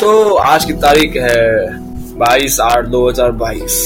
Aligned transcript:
तो 0.00 0.34
आज 0.34 0.64
की 0.64 0.72
तारीख 0.74 1.16
है 1.16 1.44
बाईस 2.18 2.58
आठ 2.60 2.86
दो 2.86 3.08
हज़ार 3.08 3.30
बाईस। 3.34 3.76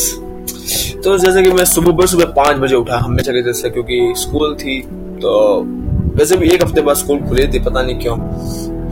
तो 1.05 1.17
जैसे 1.19 1.43
कि 1.43 1.51
मैं 1.51 1.65
सुबह 1.65 2.07
सुबह 2.07 2.25
पाँच 2.37 2.57
बजे 2.59 2.77
उठा, 2.77 2.97
हमेशा 2.97 3.33
की 3.33 3.43
जैसे, 3.43 3.71
क्योंकि 3.71 4.12
स्कूल 4.17 4.54
थी 4.54 4.81
तो 5.23 5.62
वैसे 6.17 6.37
भी 6.37 6.49
एक 6.51 6.62
हफ़्ते 6.62 6.81
बाद 6.81 6.96
स्कूल 6.96 7.19
खुली 7.29 7.46
थी, 7.46 7.59
पता 7.61 7.83
नहीं 7.83 7.99
क्यों। 7.99 8.17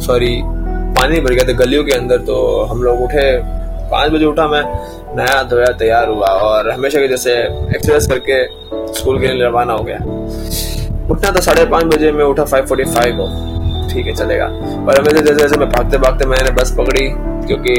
सॉरी 0.00 0.40
पानी 0.44 1.20
भर 1.20 1.34
गया 1.34 1.48
था 1.48 1.56
गलियों 1.58 1.84
के 1.84 1.92
अंदर 1.92 2.18
तो 2.20 2.38
हम 2.62 2.82
लोग 2.82 3.02
उठे, 3.02 3.26
पाँच 3.90 4.12
बजे 4.12 4.24
उठा 4.24 4.46
मैं, 4.48 4.62
नया 5.16 5.42
धोया, 5.42 5.72
तैयार 5.74 6.08
हुआ, 6.08 6.26
और 6.26 6.70
हमेशा 6.70 7.00
के 7.00 7.08
जैसे 7.08 7.32
एक्सरसाइज 7.32 8.06
करके 8.06 8.44
स्कूल 8.94 9.20
के 9.20 9.26
लिए 9.26 9.44
रवाना 9.44 9.72
हो 9.72 9.84
गया। 9.84 9.98
उठना 11.10 11.30
था 11.30 11.40
साढ़े 11.40 11.64
पाँच 11.66 11.94
बजे, 11.94 12.12
मैं 12.12 12.24
उठा 12.24 12.44
फाइव 12.44 12.66
फोर्टी 12.66 12.84
फाइव 12.94 13.22
ठीक 13.88 14.06
है, 14.06 14.14
चलेगा। 14.14 14.44
और 14.44 14.98
हमेशा 14.98 15.20
जैसे 15.20 15.34
जैसे 15.34 15.56
मैं 15.56 15.68
भागते 15.68 15.98
भागते 15.98 16.26
मैंने 16.26 16.50
बस 16.52 16.74
पकड़ी, 16.78 17.08
क्योंकि 17.46 17.74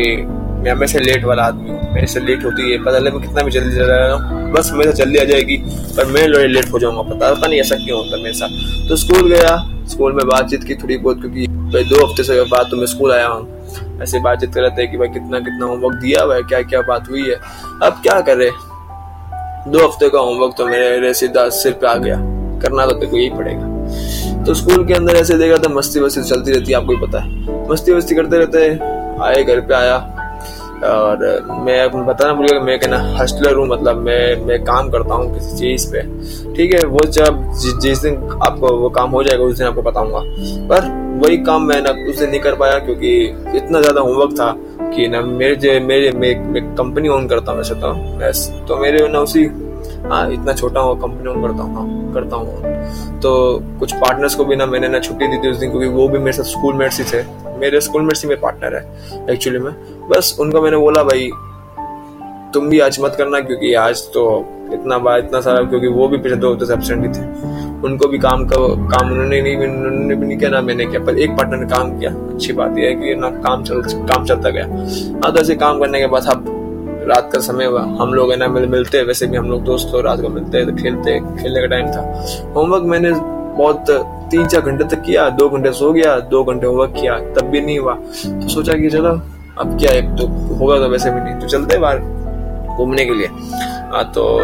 मैं 0.59 0.71
हमेशा 0.71 0.99
लेट 0.99 1.23
वाला 1.25 1.43
आदमी 1.43 1.69
हूँ। 1.69 1.93
मेरे 1.93 2.07
से 2.07 2.19
लेट 2.19 2.43
होती 2.45 2.71
है, 2.71 2.77
पता 2.83 2.99
चले 2.99 3.11
मैं 3.11 3.21
कितना 3.21 3.43
भी 3.43 3.51
जल्दी 3.51 3.75
चला 3.75 3.95
रहा 3.97 4.15
हूँ 4.15 4.51
बस 4.51 4.71
हमेशा 4.71 4.91
जल्दी 4.93 5.17
आ 5.17 5.23
जाएगी, 5.23 5.57
पर 5.97 6.05
मैं 6.05 6.27
लेट 6.27 6.71
हो 6.73 6.79
जाऊँगा, 6.79 7.01
पता 7.03 7.33
पता 7.33 7.47
नहीं 7.47 7.59
ऐसा 7.59 7.75
क्यों 7.75 7.99
होता 7.99 8.17
मेरे 8.17 8.33
साथ। 8.33 8.87
तो 8.89 8.95
स्कूल 8.95 9.29
गया 9.29 9.55
स्कूल 9.89 10.13
में 10.13 10.25
बातचीत 10.27 10.63
की 10.63 10.75
थोड़ी 10.75 10.97
बहुत, 10.97 11.19
क्योंकि 11.21 11.47
भाई 11.47 11.83
दो 11.83 12.05
हफ़्ते 12.05 12.23
से 12.23 12.41
बाद 12.45 12.67
तो 12.71 12.77
मैं 12.77 12.85
स्कूल 12.85 13.11
आया 13.11 13.27
हूँ। 13.27 14.01
ऐसे 14.01 14.19
बातचीत 14.19 14.53
कर 14.53 14.61
रहे 14.61 14.69
थे 14.69 14.87
कि 14.87 14.97
भाई 14.97 15.07
कितना 15.07 15.39
कितना 15.39 15.65
होमवर्क 15.65 15.95
दिया 15.95 16.23
हुआ 16.23 16.35
है, 16.35 16.41
क्या 16.43 16.61
क्या 16.61 16.81
बात 16.81 17.09
हुई 17.09 17.29
है। 17.29 17.35
अब 17.83 17.99
क्या 18.03 18.19
करे? 18.21 18.49
दो 19.67 19.87
हफ़्ते 19.87 20.09
का 20.09 20.19
होमवर्क 20.19 20.53
तो 20.57 20.65
मेरे 20.67 21.13
सीधा 21.13 21.47
सिर 21.55 21.73
पे 21.73 21.87
आ 21.87 21.95
गया। 21.95 22.17
करना 22.61 22.85
तो 22.85 22.93
तेरे 22.93 23.17
यही 23.17 23.29
पड़ेगा। 23.29 23.68
तो 24.49 24.53
स्कूल 24.55 24.85
के 24.85 24.93
अंदर 24.93 25.15
ऐसे 25.15 25.37
देखा 25.37 25.57
था 25.63 25.69
मस्ती 25.69 25.99
वस्ती 25.99 26.21
चलती 26.23 26.51
रहती 26.51 26.71
है 26.71 26.77
आपको 26.77 26.91
ही 26.91 26.97
पता 26.99 27.19
है। 27.19 27.67
मस्ती 27.69 27.91
वस्ती 27.93 28.15
करते 28.15 28.37
रहते 28.37 28.59
हैं। 28.59 29.19
आए 29.23 29.43
घर 29.43 29.59
पे 29.61 29.73
आया। 29.73 29.97
और 30.85 31.17
मैं 31.65 32.05
बताना 32.05 32.33
भूल 32.33 32.47
गया 32.47 32.59
मैं 32.59 32.79
कहना 32.79 32.97
हस्टलर 33.19 33.55
हूँ 33.55 33.67
मतलब 33.67 33.97
मैं 34.05 34.45
मैं 34.45 34.59
काम 34.63 34.89
करता 34.89 35.15
हूँ 35.15 35.33
किसी 35.33 35.57
चीज़ 35.57 35.87
पे। 35.91 36.01
ठीक 36.55 36.73
है 36.73 36.83
वो 36.87 37.05
जब 37.09 37.43
जि, 37.53 37.71
जिस 37.81 38.01
दिन 38.01 38.15
आपको 38.43 38.75
वो 38.77 38.89
काम 38.89 39.11
हो 39.11 39.23
जाएगा 39.23 39.43
उस 39.43 39.57
दिन 39.57 39.67
आपको 39.67 39.81
बताऊँगा। 39.81 40.19
पर 40.69 40.89
वही 41.23 41.37
काम 41.45 41.67
मैं 41.67 41.81
ना 41.81 41.91
उस 42.09 42.19
दिन 42.19 42.29
नहीं 42.29 42.39
कर 42.39 42.55
पाया 42.55 42.79
क्योंकि 42.79 43.15
इतना 43.57 43.81
ज़्यादा 43.81 44.01
होमवर्क 44.01 44.33
था 44.33 44.51
कि 44.95 45.07
ना 45.07 45.21
मेरे 45.21 45.55
जो 45.57 45.79
मेरे 45.87 46.11
मैं 46.11 46.75
कंपनी 46.75 47.09
ओन 47.09 47.27
करता 47.27 47.51
हूँ 47.51 47.63
तो 47.71 47.93
बस 48.19 48.47
तो 48.67 48.77
मेरे 48.77 49.07
ना 49.07 49.19
उसी 49.19 49.45
हाँ 50.05 50.29
इतना 50.31 50.53
छोटा 50.53 50.79
हूँ 50.79 50.99
कंपनी 51.01 51.29
ओन 51.29 51.41
करता 51.41 51.63
हूँ 51.63 51.75
हाँ, 51.75 52.13
करता 52.13 52.35
हूँ। 52.35 53.19
तो 53.21 53.31
कुछ 53.79 53.93
पार्टनर्स 53.93 54.35
को 54.35 54.45
भी 54.45 54.55
ना 54.55 54.65
मैंने 54.65 54.87
ना 54.87 54.99
छुट्टी 54.99 55.27
दी 55.27 55.37
थी 55.37 55.51
उस 55.51 55.57
दिन 55.57 55.71
क्योंकि 55.71 55.87
वो 55.87 56.07
भी 56.07 56.19
मेरे 56.19 56.31
साथ 56.33 56.43
स्कूल 56.51 56.75
मेट्स 56.75 56.99
ही 56.99 57.05
थे। 57.13 57.23
मेरे 57.59 57.81
स्कूल 57.81 58.01
मेट्स 58.01 58.23
ही 58.23 58.29
मेरे 58.29 58.41
पार्टनर 58.41 58.75
है 58.75 59.25
एक्चुअली 59.33 59.59
में। 59.59 59.73
बस 60.09 60.35
उनको 60.39 60.61
मैंने 60.61 60.77
बोला 60.77 61.03
भाई 61.03 61.29
तुम 62.53 62.69
भी 62.69 62.79
आज 62.79 62.99
मत 63.01 63.15
करना 63.17 63.39
क्योंकि 63.39 63.73
आज 63.75 64.01
तो 64.13 64.23
इतना 64.73 64.97
बार 64.97 65.19
इतना 65.19 65.41
सारा 65.41 65.63
क्योंकि 65.63 65.87
वो 65.87 66.07
भी 66.07 66.17
पिछले 66.17 66.37
दो 66.37 66.51
हफ़्ते 66.51 66.65
से 66.65 66.73
एबसेंट 66.73 67.01
ही 67.05 67.09
थे। 67.13 67.25
उनको 67.87 68.07
भी 68.07 68.17
काम 68.19 68.45
का 68.45 68.55
काम 68.87 69.11
उन्होंने 69.11 69.41
नहीं 69.41 69.55
उन्होंने 69.57 70.15
भी 70.15 70.25
नहीं 70.25 70.37
किया 70.37 70.49
ना 70.49 70.61
मैंने 70.61 70.85
किया 70.85 71.03
पर 71.05 71.19
एक 71.19 71.31
पार्टनर 71.37 71.57
ने 71.57 71.65
काम 71.67 71.97
किया। 71.99 72.11
अच्छी 72.11 72.53
बात 72.53 72.77
यह 72.77 72.87
है 72.87 72.95
कि 72.95 73.15
ना 73.15 73.29
काम 73.41 73.63
चल 73.63 73.81
काम 73.81 74.25
चलता 74.25 74.49
गया। 74.49 74.65
हाँ 74.65 75.33
तो 75.33 75.39
ऐसे 75.39 75.55
काम 75.55 75.79
करने 75.79 75.99
के 75.99 76.07
बाद 76.07 76.27
अब 76.27 76.55
रात 77.09 77.29
का 77.33 77.39
समय 77.41 77.65
हुआ। 77.65 77.81
हम 78.01 78.13
लोग 78.13 78.31
है 78.31 78.37
ना 78.37 78.47
मिलते 78.47 78.97
हैं। 78.97 79.05
वैसे 79.05 79.27
भी 79.27 79.37
हम 79.37 79.49
लोग 79.49 79.63
दोस्त 79.63 79.93
हो 79.93 80.01
रात 80.01 80.21
को 80.21 80.29
मिलते 80.29 80.57
हैं 80.57 80.67
तो 80.67 80.75
खेलते 80.75 81.19
खेलने 81.41 81.61
का 81.61 81.67
टाइम 81.67 81.87
था। 81.87 82.01
होमवर्क 82.55 82.83
मैंने 82.85 83.11
बहुत 83.57 83.91
तीन 84.31 84.47
चार 84.47 84.61
घंटे 84.61 84.83
तक 84.85 85.01
किया 85.01 85.29
दो 85.31 85.49
घंटे 85.49 85.71
सो 85.73 85.91
गया 85.93 86.19
दो 86.31 86.43
घंटे 86.43 86.67
होमवर्क 86.67 86.93
किया 86.99 87.17
तब 87.35 87.49
भी 87.51 87.61
नहीं 87.61 87.79
हुआ। 87.79 87.93
तो 87.93 88.47
सोचा 88.49 88.73
कि 88.73 88.89
चलो 88.89 89.09
अब 89.59 89.77
क्या 89.79 89.91
है? 89.91 90.15
तो 90.17 90.27
होगा 90.55 90.77
तो 90.77 90.89
वैसे 90.89 91.11
भी 91.11 91.21
नहीं। 91.21 91.39
तो 91.39 91.47
चलते 91.47 91.77
बाहर 91.77 91.99
घूमने 92.77 93.05
के 93.05 93.13
लिए। 93.13 93.27
आ, 93.27 94.03
तो 94.03 94.37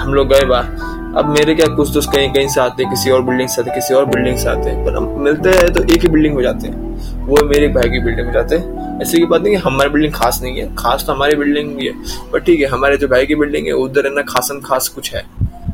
हम 0.00 0.14
लोग 0.14 0.28
गए 0.28 0.44
बाहर। 0.44 0.90
अब 1.18 1.28
मेरे 1.28 1.54
क्या 1.54 1.66
कुछ 1.76 1.88
दोस्त 1.90 2.10
कहीं 2.12 2.32
कहीं 2.32 2.48
से 2.48 2.60
आते 2.60 2.84
किसी 2.84 3.10
और 3.10 3.22
बिल्डिंग 3.22 3.48
से 3.48 3.60
आते 3.62 3.70
किसी 3.70 3.94
और 3.94 4.04
बिल्डिंग 4.04 4.36
से 4.36 4.48
आते 4.48 4.70
पर 4.84 4.96
हम 4.96 5.08
मिलते 5.18 5.50
हैं 5.50 5.72
तो 5.72 5.82
एक 5.84 6.02
ही 6.02 6.08
बिल्डिंग 6.08 6.36
में 6.36 6.42
जाते 6.42 6.68
हैं। 6.68 7.26
वो 7.26 7.44
मेरे 7.44 7.68
भाई 7.68 7.90
की 7.90 8.00
बिल्डिंग 8.04 8.26
में 8.26 8.32
जाते 8.34 8.56
हैं। 8.56 8.81
ऐसी 9.00 9.18
की 9.18 9.24
बात 9.24 9.40
नहीं 9.40 9.56
कि 9.56 9.62
हमारी 9.62 9.90
बिल्डिंग 9.90 10.14
खास 10.14 10.40
नहीं 10.42 10.60
है। 10.60 10.76
खास 10.76 11.04
तो 11.06 11.12
हमारी 11.12 11.36
बिल्डिंग 11.36 11.76
भी 11.76 11.86
है। 11.86 11.92
पर 12.32 12.38
ठीक 12.38 12.60
है, 12.60 12.66
हमारे 12.66 12.96
जो 12.96 13.08
भाई 13.08 13.26
की 13.26 13.34
बिल्डिंग 13.34 13.66
है, 13.66 13.72
उधर 13.72 14.06
है 14.06 14.14
ना 14.14 14.22
खास 14.22 14.88
कुछ 14.88 15.14
है। 15.14 15.22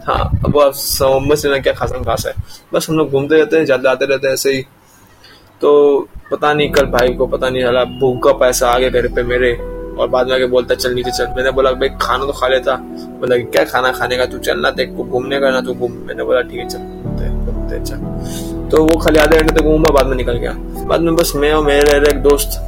हाँ 0.07 0.41
अब 0.45 0.59
आप 0.59 0.73
समझ 0.73 1.47
लेना 1.47 1.59
क्या 1.59 1.73
खासन 1.73 2.05
खास 2.05 2.27
है। 2.27 2.35
बस 2.75 2.87
हम 2.91 2.97
लोग 2.97 3.11
घूमते 3.11 3.35
रहते 3.35 3.57
हैं 3.57 3.65
जाते 3.65 3.89
आते 3.89 4.05
रहते 4.05 4.27
हैं 4.27 4.35
ऐसे 4.35 4.53
ही। 4.53 4.63
तो 5.61 6.01
पता 6.33 6.55
नहीं 6.55 6.71
कल 6.71 6.87
भाई 6.87 7.09
को, 7.09 7.27
पता 7.27 7.49
नहीं 7.49 7.63
चला 7.63 7.85
भूख 7.85 8.41
पैसा 8.41 8.69
आ 8.69 8.79
गया 8.79 8.89
घर 8.89 9.09
पे 9.09 9.23
मेरे। 9.23 9.79
और 9.99 10.09
बाद 10.09 10.27
में 10.27 10.35
आके 10.35 10.47
बोलता, 10.47 10.75
चल 10.75 10.95
नीचे 10.95 11.11
चल। 11.11 11.27
मैंने 11.27 11.51
बोला, 11.51 11.73
भाई, 11.73 11.89
खाना 11.89 12.25
तो 12.25 12.33
खा 12.33 12.49
लेता। 12.49 12.75
बोला, 13.21 13.37
क्या 13.37 13.65
खाना 13.65 13.93
खाने 13.93 14.17
का? 14.17 14.27
तू 14.27 14.39
चलना 14.39 14.71
तेरे 14.71 14.93
को 14.93 15.05
घूमने 15.05 15.41
का 15.41 15.51
ना, 15.51 15.61
तू 15.61 15.75
घूम। 15.75 15.93
मैंने 15.93 16.25
बोला, 16.25 16.41
ठीक 16.41 16.59
है, 16.59 16.69
चल 16.69 16.79
घूमते 16.79 17.29
तो 18.71 18.85
वो 18.85 18.99
खाली 18.99 19.19
आधे 19.19 19.39
घंटे 19.39 19.55
तक 19.55 19.63
घूमा, 19.63 19.93
बाद 19.93 20.07
में 20.07 20.17
निकल 20.17 20.33
गया। 20.33 20.53
बाद 20.85 21.01
में 21.01 21.17
बस 21.17 21.33
मैं 21.37 21.53
और 21.53 21.65
मेरे 21.65 22.11
एक 22.11 22.23
दोस्त। 22.23 22.68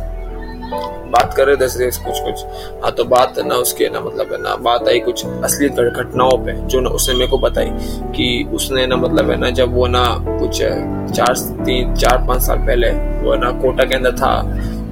बात 1.10 1.34
कर 1.34 1.46
रहे 1.46 1.56
थे 1.56 1.68
सिर्फ़ 1.68 1.98
कुछ 2.04 2.20
कुछ। 2.20 2.44
हाँ 2.82 2.92
तो 2.92 3.04
बात 3.06 3.38
ना 3.40 3.54
उसके, 3.56 3.88
ना 3.88 4.00
मतलब 4.00 4.32
है, 4.32 4.40
ना 4.42 4.54
बात 4.62 4.88
आई, 4.88 5.00
कुछ 5.00 5.24
असली 5.44 5.68
घटनाओं 5.68 6.36
पे, 6.44 6.52
जो 6.64 6.80
ना 6.80 6.90
उसने 6.90 7.14
मेरे 7.14 7.30
को 7.30 7.38
बताई 7.38 7.70
कि 8.16 8.48
उसने 8.54 8.86
ना 8.86 8.96
मतलब 8.96 9.30
है 9.30 9.36
ना, 9.36 9.50
जब 9.52 9.74
वो 9.74 9.86
ना 9.88 10.04
कुछ 10.20 10.58
चार 10.58 11.34
तीन, 11.64 11.94
चार 11.94 12.24
पाँच 12.28 12.42
साल 12.42 12.58
पहले 12.58 12.90
वो 13.22 13.34
ना 13.36 13.50
कोटा 13.62 13.84
के 13.84 13.94
अंदर 13.94 14.12
था, 14.16 14.36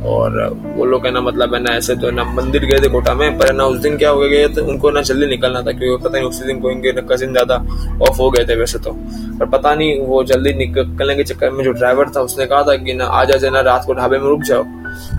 और 0.06 0.36
वो 0.76 0.84
लोग 0.84 1.06
है 1.06 1.10
ना 1.12 1.20
मतलब 1.20 1.54
है 1.54 1.60
ना 1.60 1.70
ऐसे 1.76 1.94
तो 1.96 2.10
ना 2.10 2.24
मंदिर 2.24 2.64
गए 2.64 2.78
थे 2.78 2.88
कोटा 2.88 3.14
में, 3.14 3.38
पर 3.38 3.52
ना 3.52 3.64
उस 3.64 3.78
दिन 3.80 3.96
क्या 3.98 4.10
हो 4.10 4.20
गया 4.20 4.48
तो 4.48 4.64
उनको 4.64 4.90
ना 4.90 5.00
जल्दी 5.02 5.26
निकलना 5.26 5.62
था, 5.62 5.72
क्योंकि 5.72 6.04
पता 6.04 6.18
नहीं 6.18 6.28
उसी 6.28 6.44
दिन 6.44 6.60
को 6.60 6.70
इनके 6.70 6.92
कजिन 7.08 7.32
ज़्यादा 7.32 7.56
ऑफ़ 8.02 8.18
हो 8.18 8.30
गए 8.30 8.44
थे 8.44 8.56
वैसे 8.56 8.78
तो। 8.78 8.92
पर 9.38 9.46
पता 9.48 9.74
नहीं 9.74 10.00
वो 10.06 10.22
जल्दी 10.24 10.52
निकलने 10.54 11.14
के 11.16 11.24
चक्कर 11.24 11.50
में 11.50 11.64
जो 11.64 11.72
ड्राइवर 11.72 12.10
था, 12.16 12.20
उसने 12.20 12.46
कहा 12.46 12.62
था 12.62 12.76
कि 12.76 12.94
ना 12.94 13.04
आ 13.04 13.24
जा 13.24 13.50
ना 13.50 13.60
रात 13.62 13.84
को 13.86 13.94
ढाबे 13.94 14.18
में 14.18 14.28
रुक 14.28 14.42
जाओ, 14.42 14.64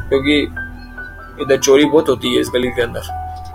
क्योंकि 0.10 0.42
इधर 1.42 1.58
चोरी 1.58 1.86
बहुत 1.86 2.10
होती 2.10 2.34
है 2.36 2.42
इस 2.42 2.50
गली 2.54 2.68
के 2.68 2.82
अंदर। 2.82 3.02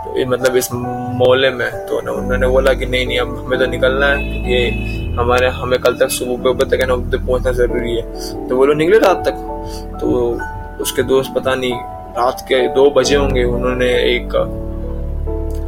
तो 0.04 0.18
ये 0.18 0.24
मतलब 0.24 0.56
इस 0.56 0.68
मोहल्ले 0.72 1.50
में 1.50 1.70
तो 1.86 2.00
ना 2.00 2.12
उन्होंने 2.12 2.46
बोला 2.46 2.72
कि 2.72 2.86
नहीं 2.86 3.06
नहीं, 3.06 3.18
अब 3.18 3.44
हमें 3.46 3.58
तो 3.58 3.66
निकलना 3.66 4.06
है। 4.06 4.52
ये 4.52 4.70
हमारे, 5.14 5.48
हमें 5.48 5.78
कल 5.78 5.94
तक 5.94 6.08
सुबह 6.08 6.50
ऊपर 6.50 6.68
तक 6.68 6.80
है 6.80 6.86
ना, 6.86 6.94
उधर 6.94 7.18
पहुँचना 7.18 7.52
ज़रूरी 7.52 7.96
है। 7.96 8.48
तो 8.48 8.56
वो 8.56 8.66
लोग 8.66 8.76
निकले 8.76 8.98
रात 8.98 9.24
तक। 9.28 9.98
तो 10.00 10.38
उसके 10.82 11.02
दोस्त 11.02 11.32
पता 11.36 11.54
नहीं, 11.54 11.74
रात 12.18 12.40
के 12.40 12.66
दो 12.68 12.90
बजे 12.90 13.16
होंगे, 13.16 13.44
उन्होंने 13.44 13.88
एक 14.14 14.36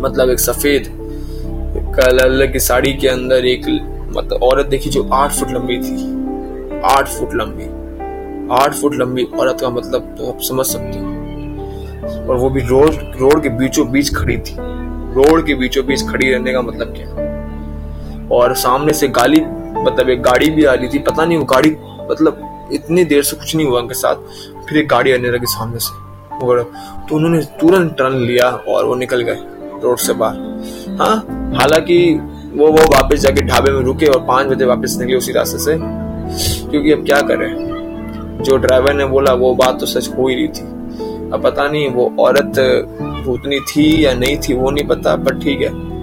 मतलब 0.03 0.31
एक 0.31 0.41
सफ़ेद 0.41 0.93
कलर 1.97 2.47
की 2.47 2.60
साड़ी 2.60 2.93
के 2.93 3.09
अंदर 3.09 3.47
एक 3.47 3.66
मतलब 4.16 4.43
औरत 4.43 4.66
देखी 4.66 4.91
जो 4.91 5.09
आठ 5.12 5.31
फुट 5.31 5.50
लंबी 5.50 5.78
थी। 5.78 6.81
आठ 6.84 7.09
फुट 7.09 7.34
लंबी। 7.34 7.65
आठ 8.54 8.75
फुट 8.75 8.94
लंबी 8.94 9.25
औरत 9.41 9.60
का 9.60 9.71
मतलब 9.71 10.15
तो 10.19 10.28
आप 10.28 10.41
समझ 10.41 10.66
सकते 10.66 10.98
हो। 10.98 11.16
और 12.31 12.37
वो 12.37 12.50
भी 12.50 12.60
रोड 12.60 12.94
रोड 13.20 13.42
के 13.42 13.48
बीचों 13.48 13.91
बीच 13.91 14.14
खड़ी 14.14 14.37
थी। 14.38 14.56
रोड 15.16 15.47
के 15.47 15.54
बीचों 15.54 15.84
बीच 15.87 16.03
खड़ी 16.03 16.31
रहने 16.31 16.53
का 16.53 16.62
मतलब 16.62 16.94
क्या? 16.97 17.25
और 18.37 18.54
सामने 18.54 18.92
से 18.92 19.09
गाली 19.09 19.41
मतलब 19.82 20.09
एक 20.09 20.22
गाड़ी 20.22 20.50
भी 20.50 20.65
आ 20.65 20.72
रही 20.75 20.88
थी, 20.88 20.98
पता 20.98 21.25
नहीं 21.25 21.38
वो 21.38 21.44
गाड़ी 21.44 21.76
मतलब 22.10 22.69
इतनी 22.72 23.04
देर 23.04 23.22
से 23.22 23.36
कुछ 23.36 23.56
नहीं 23.56 23.66
हुआ 23.66 23.81
उनके 23.81 23.94
साथ, 23.94 24.15
फिर 24.69 24.78
एक 24.78 24.88
गाड़ी 24.88 25.12
आने 25.12 25.31
लगी 25.31 25.47
सामने 25.47 25.78
से। 25.78 26.04
और 26.36 26.62
तो 27.09 27.16
उन्होंने 27.16 27.41
तुरंत 27.60 27.94
टर्न 27.98 28.15
लिया 28.15 28.48
और 28.50 28.84
वो 28.84 28.94
निकल 28.94 29.22
गए 29.22 29.36
रोड 29.82 29.98
से 29.98 30.12
बाहर। 30.12 30.97
हाँ 31.00 31.16
हालाँकि 31.56 32.20
वो 32.54 32.66
वो 32.66 32.82
वापस 32.92 33.19
जाके 33.19 33.42
ढाबे 33.42 33.70
में 33.70 33.81
रुके 33.81 34.06
और 34.06 34.25
पाँच 34.25 34.47
बजे 34.47 34.65
वापस 34.65 34.97
निकले 34.98 35.16
उसी 35.16 35.32
रास्ते 35.32 35.59
से। 35.59 35.78
क्योंकि 36.70 36.92
अब 36.92 37.04
क्या 37.06 37.20
करें? 37.20 38.42
जो 38.42 38.56
ड्राइवर 38.56 38.94
ने 38.94 39.04
बोला, 39.04 39.32
वो 39.32 39.54
बात 39.54 39.81
तो 39.81 39.86
सच 39.86 40.09
हो 40.09 40.28
ही 40.28 40.34
रही 40.34 40.48
थी। 40.48 40.75
अब 41.32 41.42
पता 41.44 41.69
नहीं 41.69 41.88
वो 41.88 42.12
औरत 42.20 42.59
भूतनी 43.24 43.60
थी 43.60 44.04
या 44.04 44.15
नहीं 44.15 44.36
थी, 44.39 44.54
वो 44.54 44.71
नहीं 44.71 44.86
पता 44.86 45.16
बट 45.16 45.42
ठीक 45.42 45.60
है। 45.60 45.95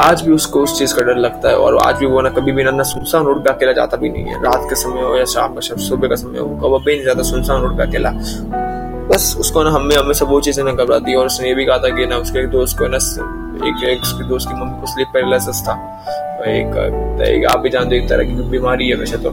आज 0.00 0.22
भी 0.22 0.32
उसको 0.32 0.62
उस 0.62 0.78
चीज़ 0.78 0.94
का 0.94 1.02
डर 1.02 1.16
लगता 1.16 1.48
है 1.48 1.56
और 1.56 1.76
आज 1.78 1.98
भी 1.98 2.06
वो 2.06 2.20
ना 2.20 2.28
कभी 2.30 2.52
भी 2.52 2.64
ना 2.64 2.82
सुनसान 2.82 3.24
रोड 3.24 3.44
पे 3.44 3.50
अकेला 3.50 3.72
जाता 3.72 3.96
भी 3.96 4.08
नहीं 4.08 4.24
है। 4.24 4.42
रात 4.42 4.66
के 4.68 4.74
समय 4.74 5.02
हो 5.02 5.16
या 5.16 5.24
शाम 5.24 5.54
का 5.54 5.60
सुबह 5.60 6.08
का 6.08 6.14
समय 6.14 6.38
हो 6.38 6.48
कब 6.48 6.84
भी 6.84 6.94
नहीं 6.94 7.04
जाता 7.04 7.22
सुनसान 7.22 7.62
रोड 7.62 7.76
पे 7.76 7.82
अकेला। 7.82 8.10
बस 9.08 9.36
उसको 9.40 9.62
ना 9.62 9.70
हमें 9.70 9.96
हमें 9.96 10.12
सब 10.14 10.28
वो 10.28 10.40
चीज़ें 10.40 10.64
ना 10.64 10.72
घबराती 10.72 11.14
और 11.14 11.26
उसने 11.26 11.48
ये 11.48 11.54
भी 11.54 11.64
कहा 11.64 11.78
था 11.78 11.88
कि 11.88 12.06
ना 12.06 12.16
उसके 12.16 12.46
दोस्त 12.46 12.78
को 12.78 12.88
ना 12.88 12.98
एक, 13.54 13.84
एक 13.84 14.26
दोस्त 14.28 14.48
की 14.48 14.54
मम्मी 14.54 14.80
को 14.80 14.86
स्लीप 14.86 15.08
पैरालिसिस 15.14 15.60
था। 15.62 15.74
एक, 16.46 16.76
एक 17.22 17.44
आप 17.46 17.60
भी 17.60 17.70
जानते 17.70 17.96
हो 17.96 18.02
एक 18.02 18.08
तरह 18.08 18.24
की 18.24 18.48
बीमारी 18.50 18.88
है 18.88 18.96
वैसे 18.96 19.16
तो। 19.16 19.30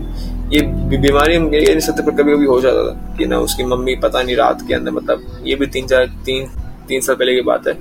ये 0.54 0.62
बीमारी 0.98 1.36
हम 1.36 1.54
ये 1.56 1.80
सकते 1.82 2.04
पर 2.04 2.12
कभी 2.12 2.34
कभी 2.34 2.46
हो 2.46 2.60
जाता 2.62 2.84
था 2.84 3.16
कि 3.18 3.26
ना 3.26 3.40
उसकी 3.40 3.64
मम्मी 3.64 3.96
पता 3.96 4.22
नहीं 4.22 4.36
रात 4.36 4.62
के 4.68 4.74
अंदर 4.74 4.92
मतलब 4.92 5.44
ये 5.46 5.56
भी 5.56 5.68
तीन 5.68 5.88
चार 5.88 6.06
तीन 6.26 6.48
तीन 6.88 7.02
साल 7.02 7.16
पहले 7.16 7.36
की 7.36 7.42
बात 7.42 7.68
है। 7.68 7.74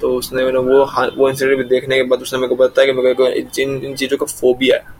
तो 0.00 0.14
उसने 0.14 0.44
वो 0.44 0.84
वो 1.18 1.28
इंसिडेंट 1.28 1.58
भी 1.58 1.64
देखने 1.64 1.96
के 1.96 2.02
बाद 2.02 2.20
उसने 2.20 2.40
मेरे 2.40 2.54
को 2.54 2.64
बताया 2.64 2.92
कि 2.92 3.00
मेरे 3.00 3.14
को 3.14 3.26
इन 3.26 3.94
चीज़ों 3.94 4.18
का 4.18 4.26
फोबिया 4.26 4.76
है। 4.76 4.93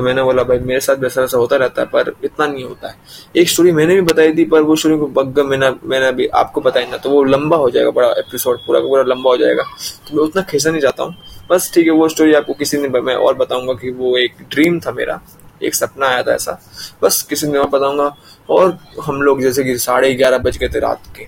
तो 0.00 0.04
मैंने 0.04 0.22
बोला, 0.22 0.42
भाई, 0.42 0.58
मेरे 0.58 0.80
साथ 0.80 0.96
वैसा 0.96 1.20
वैसा 1.20 1.38
होता 1.38 1.56
रहता 1.56 1.82
है, 1.82 1.88
पर 1.88 2.12
इतना 2.24 2.46
नहीं 2.46 2.64
होता 2.64 2.88
है। 2.88 2.94
एक 3.36 3.48
स्टोरी 3.48 3.72
मैंने 3.72 3.94
भी 3.94 4.00
बताई 4.00 4.32
थी, 4.34 4.44
पर 4.44 4.62
वो 4.62 4.76
स्टोरी 4.76 4.96
को 4.98 5.06
बग 5.06 5.38
मैंने 5.40 5.70
मैंने 5.84 6.06
अभी 6.06 6.26
आपको 6.26 6.60
बताई 6.60 6.86
ना 6.86 6.96
तो 6.96 7.10
वो 7.10 7.22
लंबा 7.24 7.56
हो 7.56 7.68
जाएगा, 7.70 7.90
बड़ा 7.90 8.08
एपिसोड 8.08 8.58
पूरा 8.58 8.80
पूरा 8.80 9.02
लंबा 9.02 9.30
हो 9.30 9.36
जाएगा। 9.36 9.62
तो 10.08 10.16
मैं 10.16 10.24
उतना 10.24 10.42
खींचना 10.42 10.72
नहीं 10.72 10.82
चाहता 10.82 11.02
हूँ। 11.02 11.14
बस 11.50 11.70
ठीक 11.74 11.86
है, 11.86 11.92
वो 11.92 12.08
स्टोरी 12.08 12.34
आपको 12.34 12.54
किसी 12.54 12.76
दिन 12.76 13.02
मैं 13.04 13.14
और 13.14 13.34
बताऊँगा 13.34 13.72
कि 13.72 13.90
वो 13.90 14.16
एक 14.16 14.42
ड्रीम 14.50 14.80
था 14.80 14.92
मेरा, 14.92 15.20
एक 15.62 15.74
सपना 15.74 16.08
आया 16.08 16.22
था 16.22 16.34
ऐसा। 16.34 16.58
बस 17.02 17.22
किसी 17.22 17.46
ने 17.46 17.58
मैं 17.58 17.70
बताऊँगा। 17.70 18.16
और 18.50 18.78
हम 19.02 19.22
लोग 19.22 19.42
जैसे 19.42 19.64
कि 19.64 19.78
साढ़े 19.78 20.14
ग्यारह 20.14 20.38
बज 20.38 20.56
गए 20.56 20.68
थे 20.68 20.80
रात 20.80 21.12
के। 21.16 21.26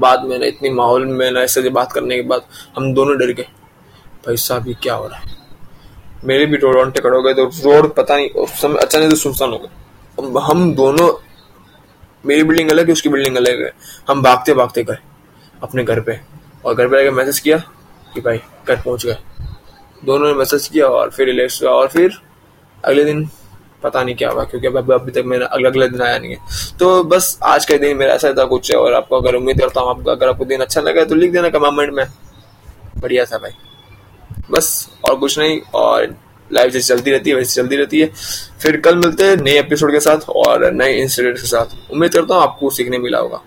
बाद 0.00 0.24
में 0.24 0.38
ना 0.38 0.46
इतनी 0.46 0.70
माहौल 0.70 1.06
में 1.06 1.30
ना 1.30 1.40
ऐसे 1.40 1.68
बात 1.70 1.92
करने 1.92 2.16
के 2.16 2.22
बाद 2.22 2.42
हम 2.76 2.94
दोनों 2.94 3.18
डर 3.18 3.32
गए। 3.32 3.48
भाई 4.26 4.36
साहब, 4.36 4.68
ये 4.68 4.74
क्या 4.82 4.94
हो 4.94 5.06
रहा 5.06 5.18
है? 5.18 5.39
मेरे 6.24 6.46
भी 6.46 6.56
रोडोंटे 6.56 7.00
खड़े 7.00 7.16
हो 7.16 7.22
गए 7.22 7.34
तो 7.34 7.44
रोड 7.64 7.92
पता 7.94 8.16
नहीं, 8.16 8.28
उस 8.30 8.60
समय 8.60 8.78
अचानक 8.78 9.10
से 9.10 9.16
सुनसान 9.16 9.50
हो 9.50 9.58
गए। 9.58 10.40
हम 10.42 10.72
दोनों, 10.74 11.08
मेरी 12.24 12.42
बिल्डिंग 12.42 12.70
अलग 12.70 12.86
है, 12.86 12.92
उसकी 12.92 13.08
बिल्डिंग 13.08 13.36
अलग 13.36 13.62
है। 13.62 13.72
हम 14.08 14.22
भागते 14.22 14.54
भागते 14.54 14.82
गए, 14.84 14.98
अपने 15.62 15.84
घर 15.84 16.00
पे। 16.00 16.18
और 16.64 16.74
घर 16.74 16.88
पे 16.88 17.00
आके 17.00 17.10
मैसेज 17.10 17.38
किया 17.38 17.56
कि 18.14 18.20
भाई, 18.20 18.40
घर 18.68 18.76
पहुँच 18.76 19.06
गए। 19.06 19.16
दोनों 20.02 20.26
ने 20.26 20.34
मैसेज 20.34 20.66
किया 20.68 20.86
और 20.88 21.10
फिर 21.10 21.26
रिलैक्स 21.26 21.62
हुआ 21.62 21.70
और 21.70 21.88
फिर 21.88 22.18
अगले 22.84 23.04
दिन 23.04 23.28
पता 23.82 24.02
नहीं 24.02 24.14
क्या 24.14 24.30
हुआ, 24.30 24.44
क्योंकि 24.44 24.66
अब 24.66 24.92
अभी 24.92 25.12
तक 25.12 25.24
मेरा 25.26 25.46
अगला 25.46 25.68
अगला 25.68 25.86
दिन 25.86 26.02
आया 26.02 26.18
नहीं 26.18 26.30
है। 26.30 26.76
तो 26.78 27.02
बस 27.04 27.38
आज 27.44 27.64
का 27.64 27.76
दिन 27.76 27.96
मेरा 27.96 28.14
ऐसा 28.14 28.32
था 28.32 28.44
कुछ 28.44 28.70
है 28.70 28.78
और 28.78 28.94
आपको 28.94 29.20
अगर 29.20 29.34
उम्मीद 29.34 29.60
करता 29.60 29.80
हूँ, 29.80 29.90
आपका, 29.90 30.12
अगर 30.12 30.28
आपको 30.28 30.44
दिन 30.44 30.60
अच्छा 30.60 30.80
लगा 30.80 31.04
तो 31.04 31.14
लिख 31.14 31.32
देना 31.32 31.48
कमेंट 31.50 31.92
में। 31.92 32.06
बढ़िया 32.98 33.24
था 33.24 33.38
भाई। 33.38 33.52
बस, 34.50 34.90
और 35.10 35.16
कुछ 35.16 35.38
नहीं, 35.38 35.60
और 35.74 36.16
लाइफ 36.52 36.72
जैसे 36.72 36.94
चलती 36.94 37.10
रहती 37.10 37.30
है, 37.30 37.36
वैसे 37.36 37.62
चलती 37.62 37.76
रहती 37.76 38.00
है। 38.00 38.10
फिर 38.62 38.80
कल 38.80 38.96
मिलते 38.96 39.24
हैं 39.24 39.36
नए 39.36 39.58
एपिसोड 39.58 39.92
के 39.92 40.00
साथ 40.00 40.28
और 40.28 40.72
नए 40.72 40.92
इंसिडेंट 40.92 41.36
के 41.36 41.46
साथ। 41.46 41.92
उम्मीद 41.92 42.12
करता 42.12 42.34
हूँ 42.34 42.42
आपको 42.42 42.70
सीखने 42.70 42.98
मिला 42.98 43.18
होगा। 43.18 43.42